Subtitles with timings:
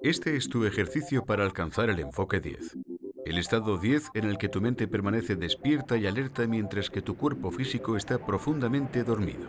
[0.00, 2.76] Este es tu ejercicio para alcanzar el enfoque 10.
[3.24, 7.16] El estado 10 en el que tu mente permanece despierta y alerta mientras que tu
[7.16, 9.48] cuerpo físico está profundamente dormido.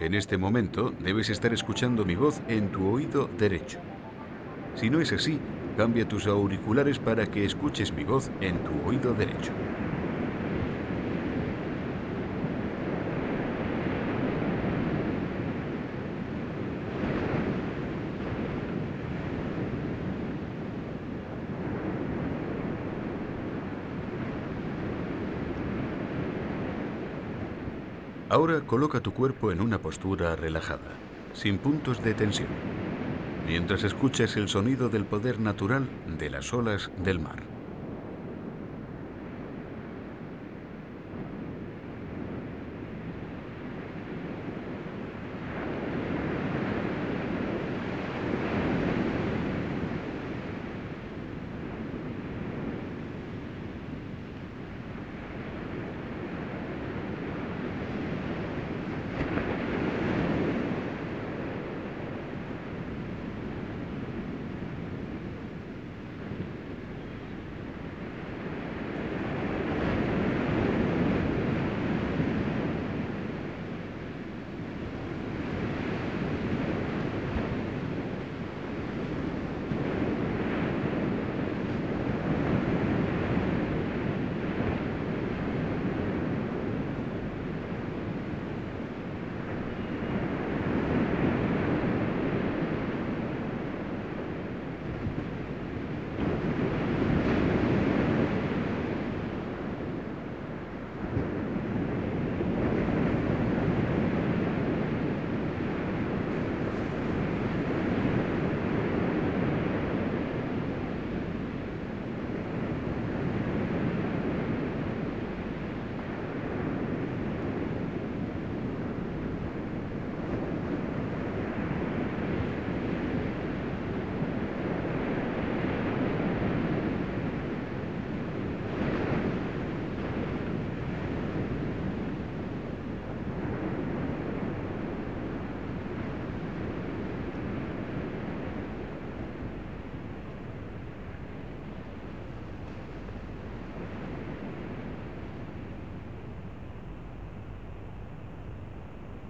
[0.00, 3.78] En este momento debes estar escuchando mi voz en tu oído derecho.
[4.74, 5.38] Si no es así,
[5.76, 9.52] cambia tus auriculares para que escuches mi voz en tu oído derecho.
[28.36, 30.92] Ahora coloca tu cuerpo en una postura relajada,
[31.32, 32.50] sin puntos de tensión,
[33.46, 37.55] mientras escuchas el sonido del poder natural de las olas del mar.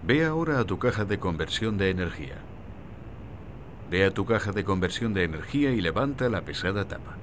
[0.06, 2.36] Ve ahora a tu caja de conversión de energía.
[3.90, 7.16] Ve a tu caja de conversión de energía y levanta la pesada tapa.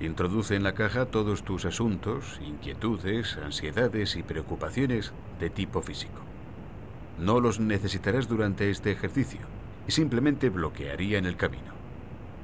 [0.00, 6.20] Introduce en la caja todos tus asuntos, inquietudes, ansiedades y preocupaciones de tipo físico.
[7.18, 9.40] No los necesitarás durante este ejercicio
[9.88, 11.72] y simplemente bloquearían el camino.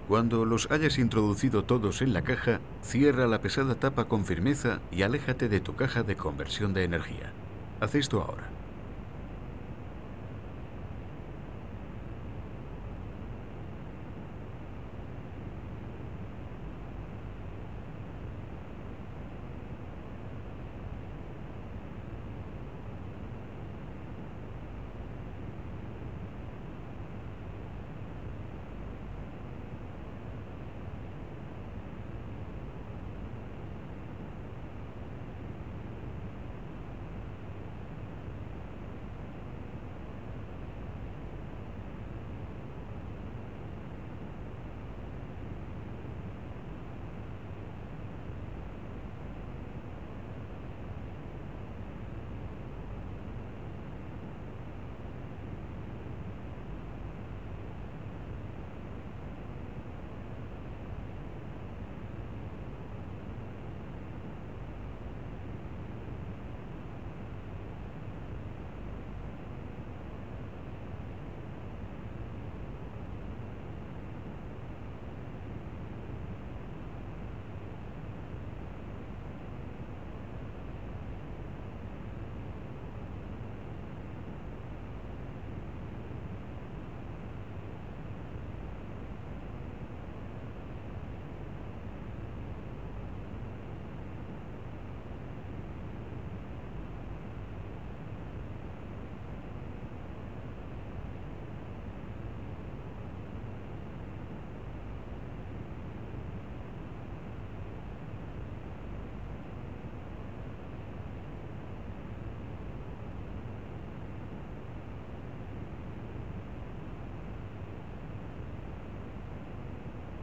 [0.09, 5.03] Cuando los hayas introducido todos en la caja, cierra la pesada tapa con firmeza y
[5.03, 7.31] aléjate de tu caja de conversión de energía.
[7.79, 8.56] Haz esto ahora.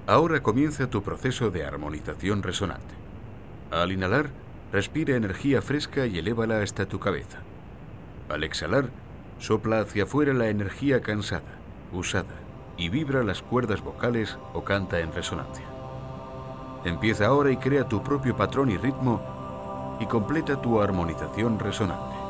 [0.06, 2.94] Ahora comienza tu proceso de armonización resonante.
[3.72, 4.32] Al inhalar,
[4.74, 7.40] respira energía fresca y elévala hasta tu cabeza.
[8.28, 8.90] Al exhalar,
[9.40, 11.58] sopla hacia afuera la energía cansada,
[11.94, 12.36] usada,
[12.76, 15.66] y vibra las cuerdas vocales o canta en resonancia.
[16.84, 19.22] Empieza ahora y crea tu propio patrón y ritmo
[20.02, 22.23] y completa tu armonización resonante.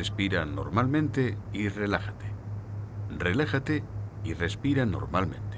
[0.00, 2.24] Respira normalmente y relájate.
[3.18, 3.84] Relájate
[4.24, 5.49] y respira normalmente.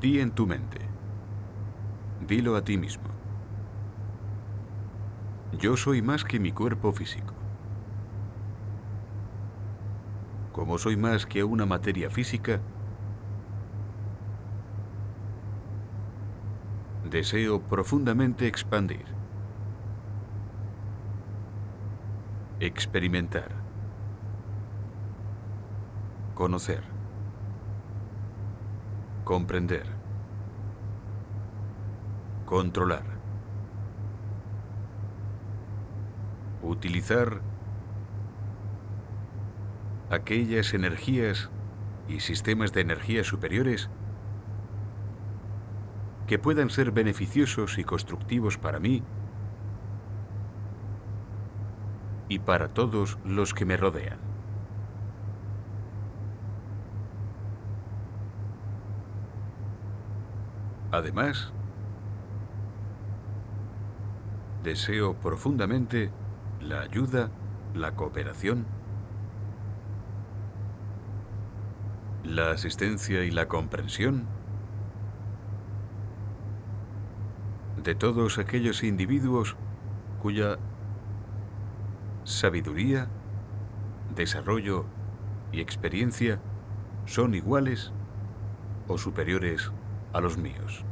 [0.00, 0.78] Di en tu mente.
[2.24, 3.08] Dilo a ti mismo.
[5.58, 7.34] Yo soy más que mi cuerpo físico.
[10.52, 12.60] Como soy más que una materia física,
[17.10, 19.04] deseo profundamente expandir,
[22.60, 23.50] experimentar,
[26.34, 26.97] conocer
[29.28, 29.84] comprender,
[32.46, 33.04] controlar,
[36.62, 37.42] utilizar
[40.08, 41.50] aquellas energías
[42.08, 43.90] y sistemas de energía superiores
[46.26, 49.02] que puedan ser beneficiosos y constructivos para mí
[52.30, 54.27] y para todos los que me rodean.
[60.90, 61.52] Además,
[64.62, 66.10] deseo profundamente
[66.60, 67.30] la ayuda,
[67.74, 68.66] la cooperación,
[72.24, 74.26] la asistencia y la comprensión
[77.82, 79.56] de todos aquellos individuos
[80.22, 80.58] cuya
[82.24, 83.08] sabiduría,
[84.14, 84.84] desarrollo
[85.52, 86.40] y experiencia
[87.06, 87.92] son iguales
[88.88, 89.70] o superiores
[90.12, 90.84] a los míos.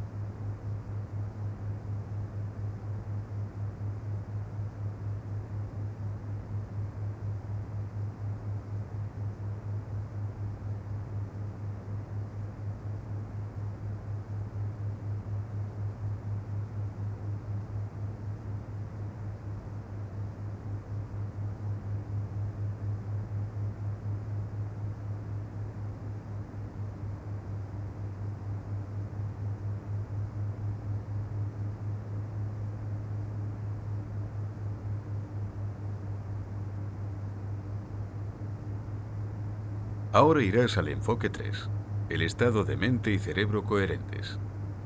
[40.17, 41.69] Ahora irás al enfoque 3,
[42.09, 44.39] el estado de mente y cerebro coherentes,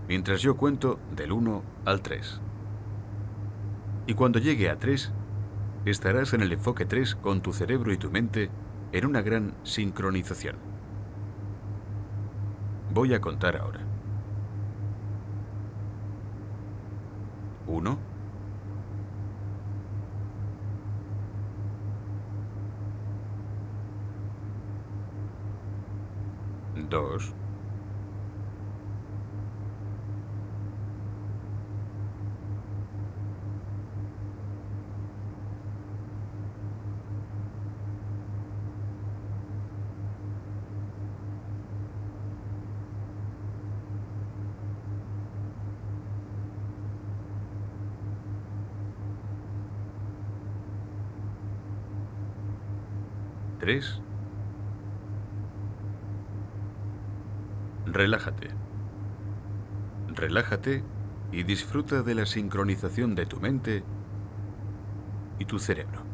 [0.09, 2.41] mientras yo cuento del 1 al 3.
[4.09, 5.13] Y cuando llegue a 3,
[5.85, 8.51] estarás en el enfoque 3 con tu cerebro y tu mente
[8.91, 10.57] en una gran sincronización.
[12.93, 13.83] Voy a contar ahora.
[17.69, 18.10] 1.
[26.91, 27.35] 2.
[53.61, 54.03] 3.
[57.87, 58.51] Relájate.
[60.09, 60.85] Relájate
[61.33, 63.85] y disfruta de la sincronización de tu mente
[65.39, 66.10] y tu cerebro.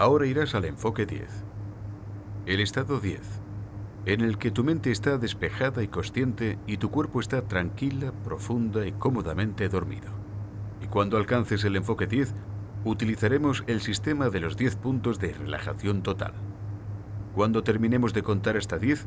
[0.00, 1.28] Ahora irás al enfoque 10.
[2.46, 3.20] El estado 10,
[4.06, 8.86] en el que tu mente está despejada y consciente y tu cuerpo está tranquila, profunda
[8.86, 10.12] y cómodamente dormido.
[10.80, 12.32] Y cuando alcances el enfoque 10,
[12.84, 16.34] utilizaremos el sistema de los 10 puntos de relajación total.
[17.34, 19.04] Cuando terminemos de contar hasta 10,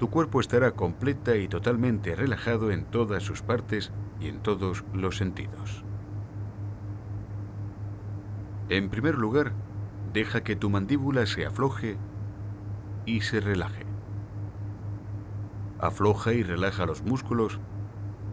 [0.00, 5.18] tu cuerpo estará completa y totalmente relajado en todas sus partes y en todos los
[5.18, 5.84] sentidos.
[8.68, 9.52] En primer lugar,
[10.16, 11.98] Deja que tu mandíbula se afloje
[13.04, 13.84] y se relaje.
[15.78, 17.60] Afloja y relaja los músculos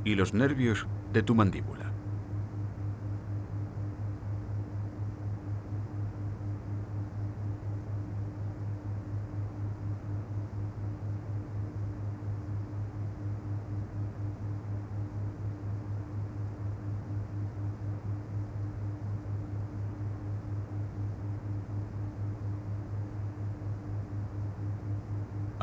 [0.06, 1.83] y los nervios de tu mandíbula.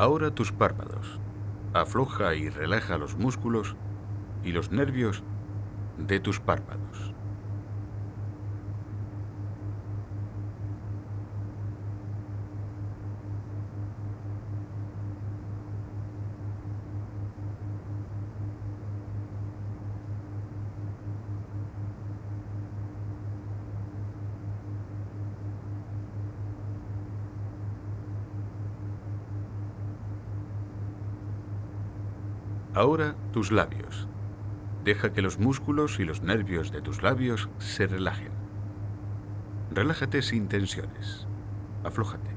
[0.01, 1.21] Ahora tus párpados.
[1.75, 3.77] Afloja y relaja los músculos
[4.43, 5.23] y los nervios
[5.99, 7.13] de tus párpados.
[32.81, 34.09] Ahora tus labios.
[34.85, 38.33] Deja que los músculos y los nervios de tus labios se relajen.
[39.71, 41.27] Relájate sin tensiones.
[41.85, 42.30] Aflójate.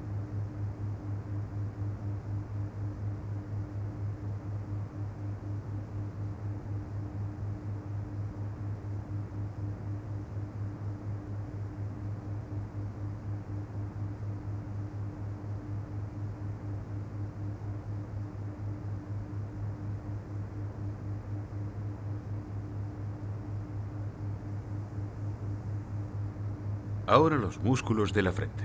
[27.14, 28.64] Ahora los músculos de la frente.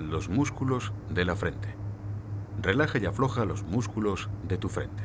[0.00, 1.68] Los músculos de la frente.
[2.60, 5.04] Relaja y afloja los músculos de tu frente.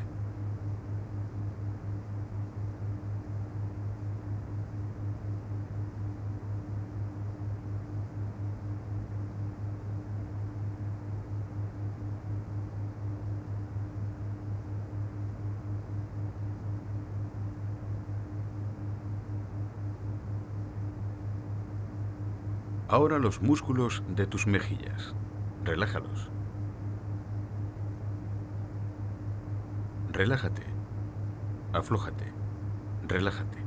[22.90, 25.14] Ahora los músculos de tus mejillas.
[25.62, 26.28] Relájalos.
[30.10, 30.64] Relájate.
[31.72, 32.32] Aflójate.
[33.06, 33.59] Relájate.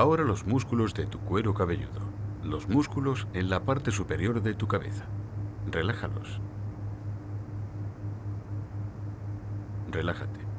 [0.00, 2.00] Ahora los músculos de tu cuero cabelludo,
[2.42, 5.04] los músculos en la parte superior de tu cabeza.
[5.70, 6.40] Relájalos.
[9.92, 10.49] Relájate.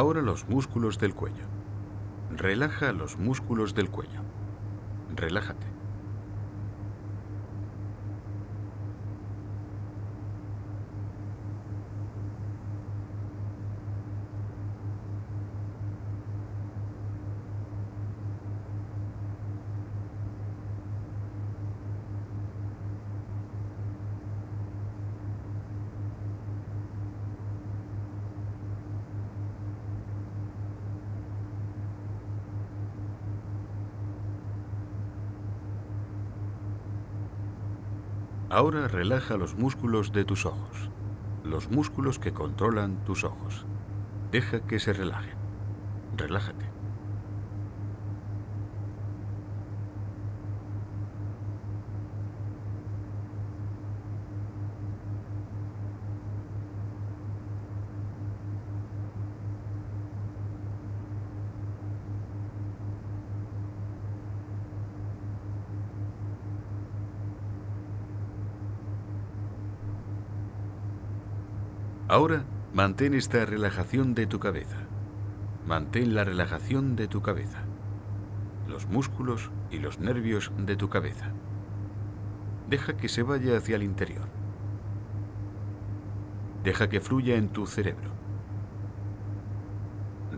[0.00, 1.44] Ahora los músculos del cuello.
[2.34, 4.22] Relaja los músculos del cuello.
[5.14, 5.69] Relájate.
[38.50, 40.90] Ahora relaja los músculos de tus ojos,
[41.44, 43.64] los músculos que controlan tus ojos.
[44.32, 45.38] Deja que se relajen.
[46.16, 46.70] Relájate.
[72.10, 72.42] Ahora
[72.80, 74.78] mantén esta relajación de tu cabeza.
[75.66, 77.58] Mantén la relajación de tu cabeza,
[78.66, 81.26] los músculos y los nervios de tu cabeza.
[82.70, 84.28] Deja que se vaya hacia el interior.
[86.64, 88.12] Deja que fluya en tu cerebro.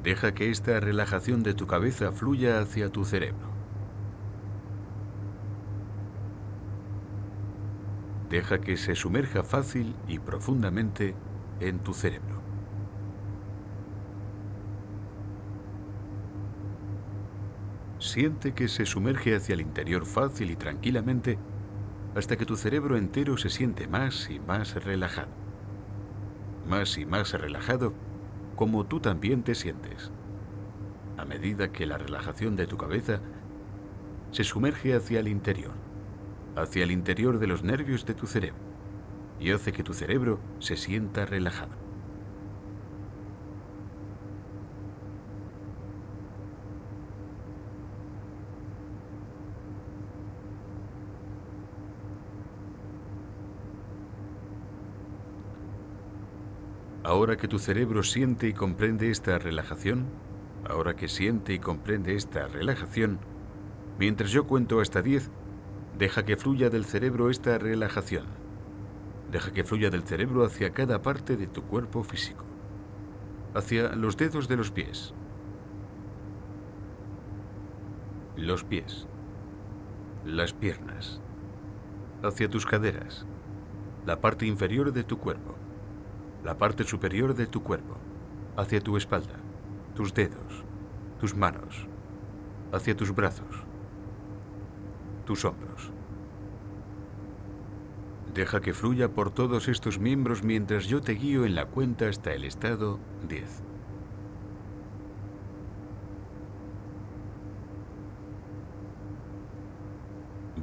[0.03, 3.53] Deja que esta relajación de tu cabeza fluya hacia tu cerebro.
[8.31, 11.15] Deja que se sumerja fácil y profundamente
[11.61, 12.32] en tu cerebro.
[18.03, 21.39] Siente que se sumerge hacia el interior fácil y tranquilamente
[22.17, 25.29] hasta que tu cerebro entero se siente más y más relajado.
[26.69, 27.95] Más y más relajado
[28.57, 30.11] como tú también te sientes.
[31.17, 33.21] A medida que la relajación de tu cabeza
[34.33, 35.75] se sumerge hacia el interior,
[36.57, 38.59] hacia el interior de los nervios de tu cerebro
[39.39, 41.82] y hace que tu cerebro se sienta relajado.
[57.13, 60.07] Ahora que tu cerebro siente y comprende esta relajación,
[60.67, 63.19] ahora que siente y comprende esta relajación,
[63.99, 65.31] mientras yo cuento hasta 10,
[65.99, 68.25] Deja que fluya del cerebro esta relajación.
[69.31, 72.47] Deja que fluya del cerebro hacia cada parte de tu cuerpo físico,
[73.55, 75.13] hacia los dedos de los pies,
[78.37, 79.07] los pies,
[80.25, 81.21] las piernas,
[82.23, 83.27] hacia tus caderas,
[84.07, 85.57] la parte inferior de tu cuerpo,
[86.45, 87.97] la parte superior de tu cuerpo,
[88.57, 89.37] hacia tu espalda,
[89.95, 90.65] tus dedos,
[91.21, 91.87] tus manos,
[92.73, 93.65] hacia tus brazos,
[95.25, 95.91] tus hombros.
[98.35, 102.33] Deja que fluya por todos estos miembros mientras yo te guío en la cuenta hasta
[102.33, 103.63] el estado 10.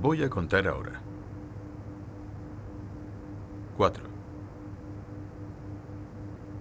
[0.02, 1.02] Voy a contar ahora.
[3.78, 4.09] 4.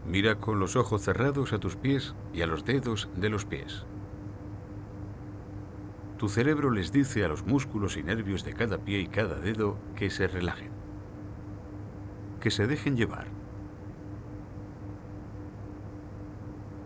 [0.09, 3.85] Mira con los ojos cerrados a tus pies y a los dedos de los pies.
[6.17, 9.77] Tu cerebro les dice a los músculos y nervios de cada pie y cada dedo
[9.97, 10.71] que se relajen,
[12.41, 13.27] que se dejen llevar,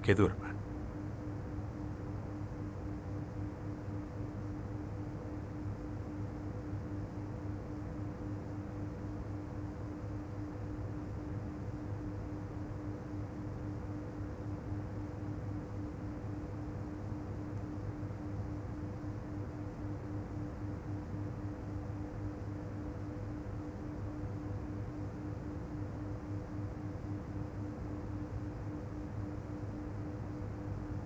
[0.03, 0.42] que duerman.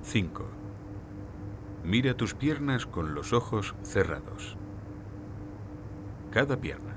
[0.06, 0.44] 5.
[1.82, 4.56] Mira tus piernas con los ojos cerrados.
[6.30, 6.94] Cada pierna.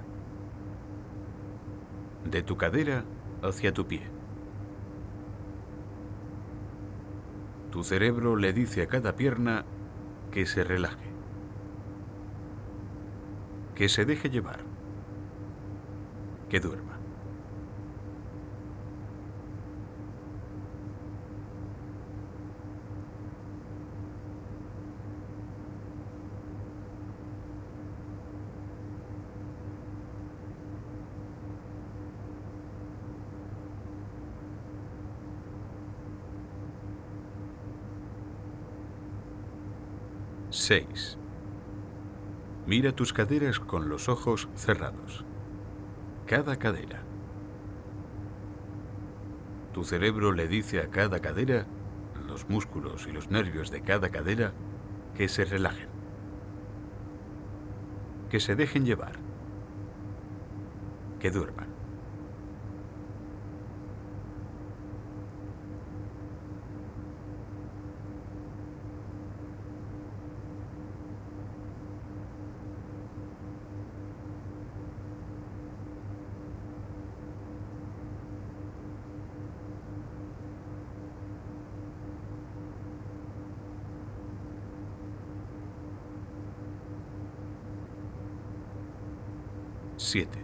[2.29, 3.03] De tu cadera
[3.41, 4.03] hacia tu pie.
[7.71, 9.65] Tu cerebro le dice a cada pierna
[10.31, 11.09] que se relaje,
[13.73, 14.59] que se deje llevar,
[16.47, 16.88] que duerma.
[40.69, 41.17] 6.
[42.67, 45.25] Mira tus caderas con los ojos cerrados.
[46.27, 47.01] Cada cadera.
[49.73, 51.65] Tu cerebro le dice a cada cadera,
[52.27, 54.53] los músculos y los nervios de cada cadera,
[55.15, 55.89] que se relajen.
[58.29, 59.13] Que se dejen llevar.
[61.19, 61.78] Que duerman.
[90.09, 90.39] 7.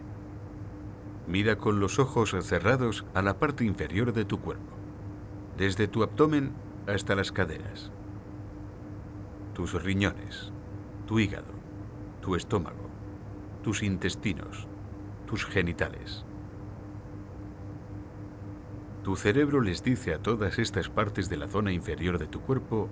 [1.26, 4.76] Mira con los ojos cerrados a la parte inferior de tu cuerpo,
[5.56, 6.52] desde tu abdomen
[6.86, 7.90] hasta las caderas,
[9.54, 10.52] tus riñones,
[11.06, 11.52] tu hígado,
[12.20, 12.88] tu estómago,
[13.64, 14.68] tus intestinos,
[15.26, 16.24] tus genitales.
[19.02, 22.88] Tu cerebro les dice a todas estas partes de la zona inferior de tu cuerpo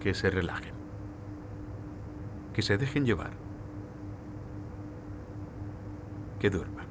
[0.00, 0.74] que se relajen,
[2.52, 3.41] que se dejen llevar
[6.42, 6.86] que duerman.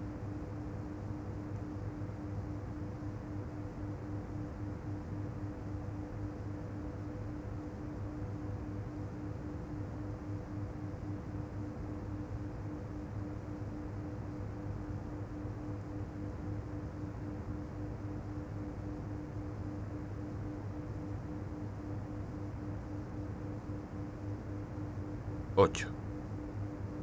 [25.57, 26.00] Ocho.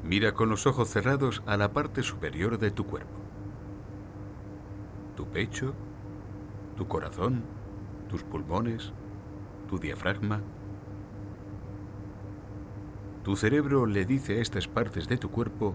[0.09, 3.19] Mira con los ojos cerrados a la parte superior de tu cuerpo.
[5.15, 5.75] Tu pecho,
[6.79, 7.43] tu corazón,
[8.09, 8.95] tus pulmones,
[9.69, 10.41] tu diafragma.
[13.23, 15.75] Tu cerebro le dice a estas partes de tu cuerpo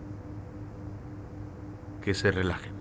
[2.01, 2.73] que se relajen,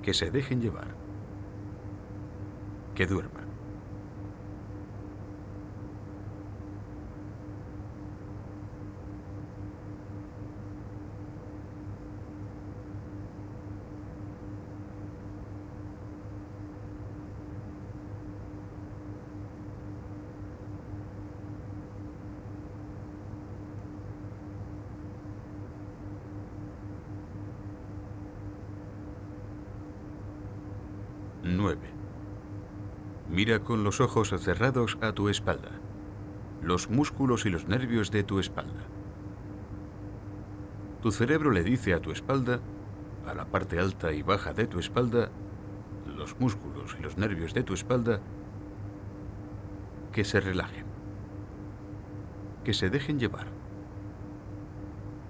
[0.00, 0.88] que se dejen llevar,
[2.94, 3.43] que duerman.
[31.44, 31.78] 9.
[33.28, 35.72] Mira con los ojos cerrados a tu espalda,
[36.62, 38.80] los músculos y los nervios de tu espalda.
[41.02, 42.60] Tu cerebro le dice a tu espalda,
[43.26, 45.28] a la parte alta y baja de tu espalda,
[46.06, 48.20] los músculos y los nervios de tu espalda,
[50.12, 50.86] que se relajen,
[52.64, 53.48] que se dejen llevar,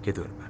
[0.01, 0.44] que duerman.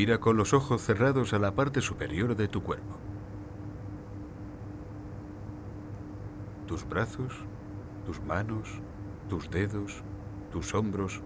[0.00, 2.96] Mira con los ojos cerrados a la parte superior de tu cuerpo.
[6.66, 7.34] Tus brazos,
[8.06, 8.80] tus manos,
[9.28, 10.02] tus dedos,
[10.52, 11.20] tus hombros.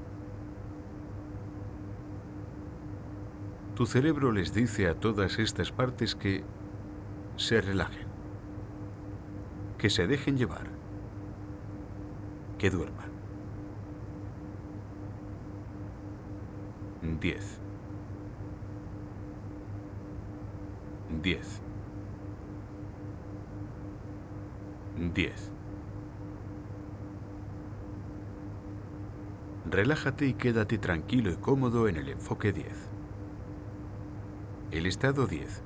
[3.76, 6.42] Tu cerebro les dice a todas estas partes que
[7.36, 8.08] se relajen,
[9.78, 10.66] que se dejen llevar,
[12.58, 13.12] que duerman.
[17.20, 17.63] 10.
[21.22, 21.62] 10.
[25.14, 25.50] 10.
[29.70, 32.90] Relájate y quédate tranquilo y cómodo en el enfoque 10.
[34.70, 35.62] El estado 10,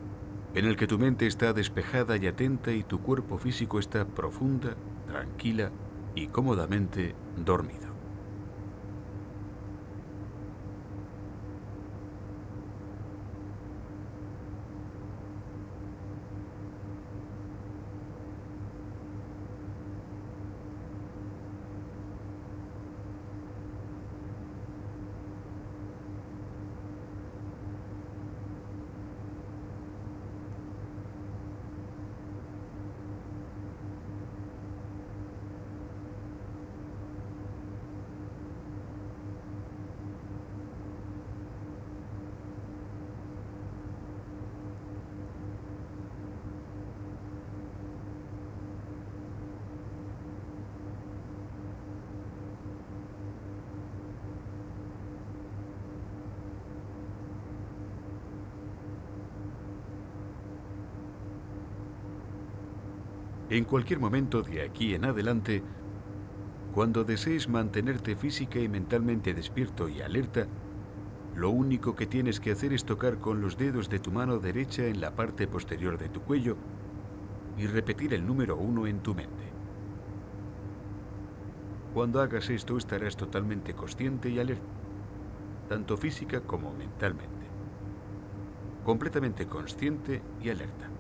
[0.54, 4.76] en el que tu mente está despejada y atenta y tu cuerpo físico está profunda,
[5.06, 5.70] tranquila
[6.14, 7.87] y cómodamente dormido.
[63.50, 65.62] En cualquier momento de aquí en adelante,
[66.74, 70.46] cuando desees mantenerte física y mentalmente despierto y alerta,
[71.34, 74.84] lo único que tienes que hacer es tocar con los dedos de tu mano derecha
[74.84, 76.58] en la parte posterior de tu cuello
[77.56, 79.44] y repetir el número uno en tu mente.
[81.94, 84.62] Cuando hagas esto estarás totalmente consciente y alerta,
[85.70, 87.46] tanto física como mentalmente.
[88.84, 90.97] Completamente consciente y alerta.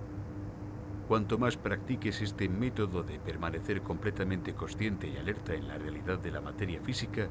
[1.08, 6.30] Cuanto más practiques este método de permanecer completamente consciente y alerta en la realidad de
[6.30, 7.30] la materia física,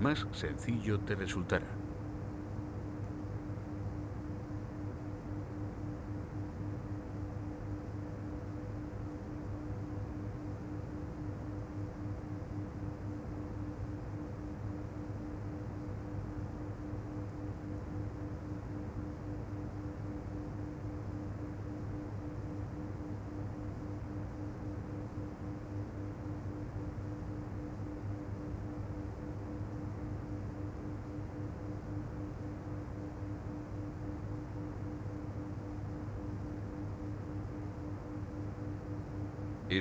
[0.00, 1.79] más sencillo te resultará.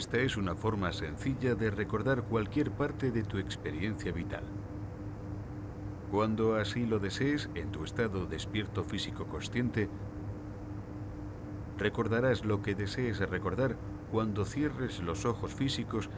[0.09, 4.41] Esta es una forma sencilla de recordar cualquier parte de tu experiencia vital.
[6.09, 9.87] Cuando así lo desees, en tu estado despierto físico consciente,
[11.77, 13.77] recordarás lo que desees recordar
[14.11, 16.09] cuando cierres los ojos físicos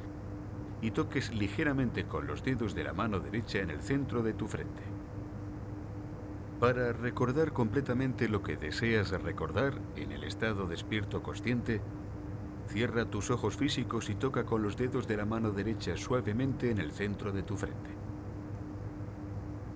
[0.82, 4.48] y toques ligeramente con los dedos de la mano derecha en el centro de tu
[4.48, 4.84] frente.
[6.62, 11.82] Para recordar completamente lo que deseas recordar en el estado despierto consciente,
[12.72, 16.78] Cierra tus ojos físicos y toca con los dedos de la mano derecha suavemente en
[16.78, 17.90] el centro de tu frente.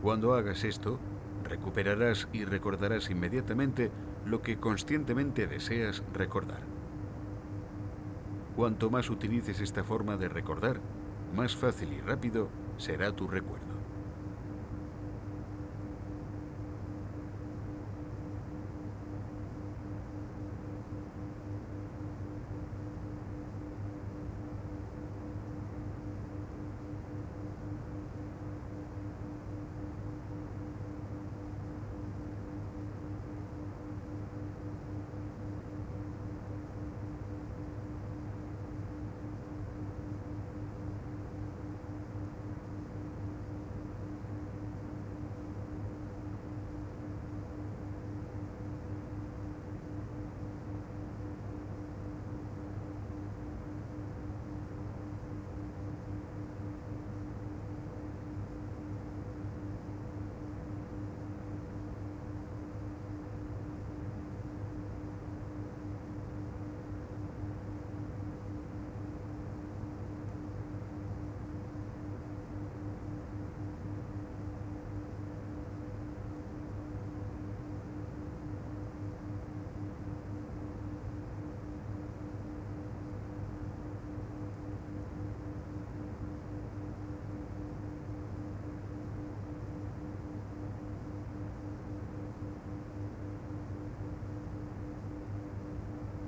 [0.01, 0.97] Cuando hagas esto,
[1.43, 3.91] recuperarás y recordarás inmediatamente
[4.25, 6.62] lo que conscientemente deseas recordar.
[8.55, 10.79] Cuanto más utilices esta forma de recordar,
[11.36, 13.74] más fácil y rápido será tu recuerdo.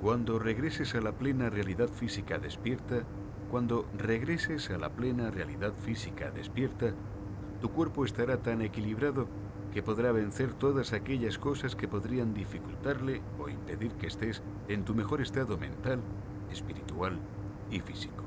[0.08, 3.02] Cuando regreses a la plena realidad física despierta,
[3.50, 6.94] cuando regreses a la plena realidad física despierta,
[7.60, 9.28] tu cuerpo estará tan equilibrado
[9.70, 14.94] que podrá vencer todas aquellas cosas que podrían dificultarle o impedir que estés en tu
[14.94, 16.00] mejor estado mental,
[16.50, 17.18] espiritual
[17.70, 18.24] y físico.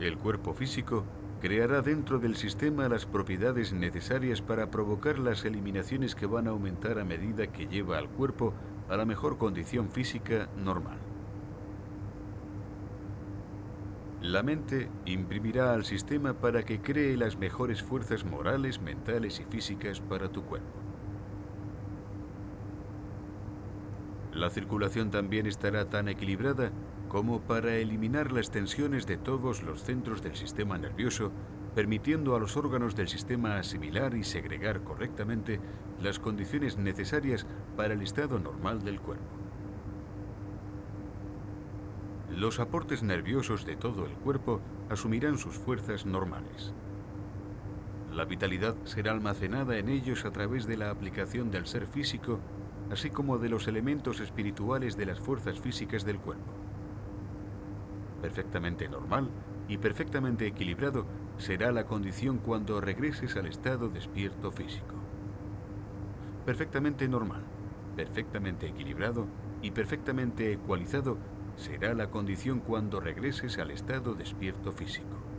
[0.00, 1.04] El cuerpo físico
[1.40, 6.98] creará dentro del sistema las propiedades necesarias para provocar las eliminaciones que van a aumentar
[6.98, 8.52] a medida que lleva al cuerpo
[8.88, 10.98] a la mejor condición física normal.
[14.20, 20.00] La mente imprimirá al sistema para que cree las mejores fuerzas morales, mentales y físicas
[20.00, 20.68] para tu cuerpo.
[24.34, 26.70] La circulación también estará tan equilibrada
[27.10, 31.32] como para eliminar las tensiones de todos los centros del sistema nervioso,
[31.74, 35.60] permitiendo a los órganos del sistema asimilar y segregar correctamente
[36.00, 37.46] las condiciones necesarias
[37.76, 39.24] para el estado normal del cuerpo.
[42.30, 46.72] Los aportes nerviosos de todo el cuerpo asumirán sus fuerzas normales.
[48.12, 52.38] La vitalidad será almacenada en ellos a través de la aplicación del ser físico,
[52.88, 56.69] así como de los elementos espirituales de las fuerzas físicas del cuerpo
[58.20, 59.30] perfectamente normal
[59.68, 61.06] y perfectamente equilibrado
[61.38, 64.94] será la condición cuando regreses al estado despierto físico.
[66.44, 67.42] Perfectamente normal,
[67.96, 69.26] perfectamente equilibrado
[69.62, 71.18] y perfectamente ecualizado
[71.56, 75.29] será la condición cuando regreses al estado despierto físico.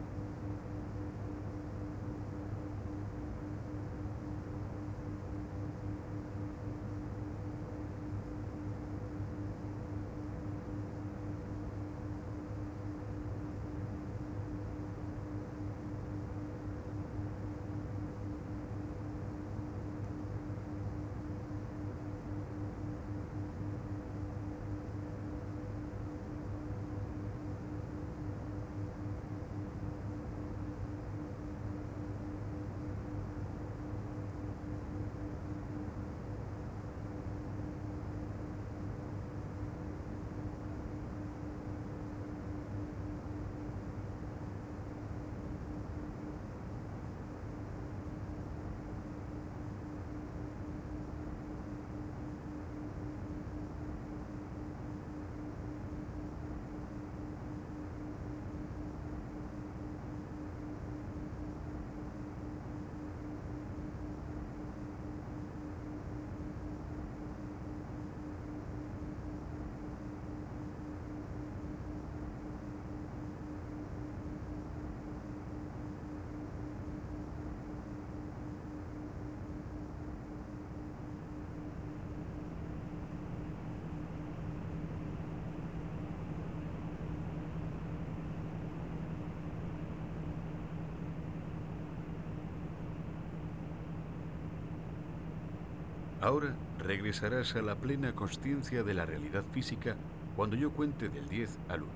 [96.22, 99.96] Ahora regresarás a la plena conciencia de la realidad física
[100.36, 101.92] cuando yo cuente del 10 al 1.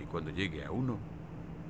[0.00, 0.96] Y cuando llegue a 1,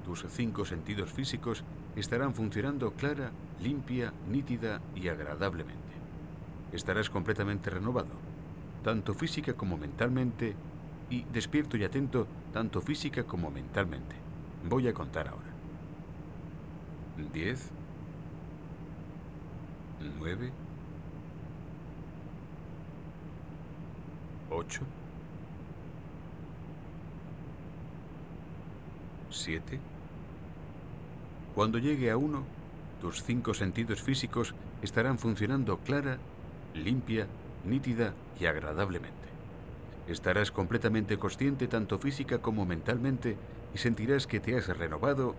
[0.04, 1.64] tus cinco sentidos físicos
[1.96, 3.30] estarán funcionando clara,
[3.62, 5.94] limpia, nítida y agradablemente.
[6.72, 8.12] Estarás completamente renovado,
[8.82, 10.54] tanto física como mentalmente,
[11.08, 14.16] y despierto y atento tanto física como mentalmente.
[14.68, 15.44] Voy a contar ahora.
[17.32, 17.70] 10,
[20.18, 20.52] 9,
[24.56, 24.80] 8,
[29.30, 29.80] 7.
[31.54, 32.44] Cuando llegue a 1,
[33.00, 36.18] tus cinco sentidos físicos estarán funcionando clara,
[36.74, 37.26] limpia,
[37.64, 39.12] nítida y agradablemente.
[40.06, 43.36] Estarás completamente consciente tanto física como mentalmente
[43.74, 45.34] y sentirás que te has renovado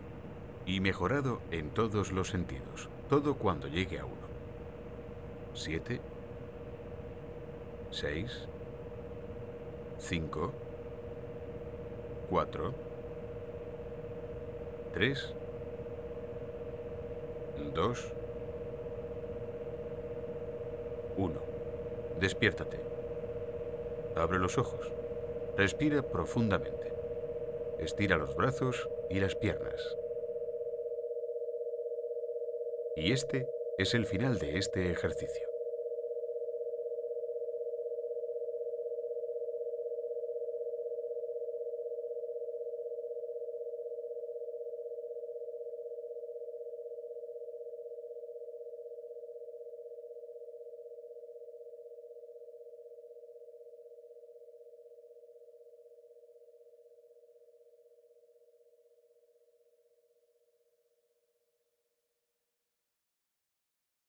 [0.66, 2.90] y mejorado en todos los sentidos.
[3.10, 4.14] Todo cuando llegue a 1.
[5.54, 6.02] 7,
[7.92, 8.48] 6,
[10.00, 10.52] 5,
[12.30, 12.74] 4,
[14.94, 15.34] 3,
[17.74, 18.12] 2,
[21.18, 21.40] 1.
[22.20, 22.80] Despiértate.
[24.16, 24.92] Abre los ojos.
[25.58, 26.94] Respira profundamente.
[27.80, 29.98] Estira los brazos y las piernas.
[32.96, 35.55] Y este es el final de este ejercicio.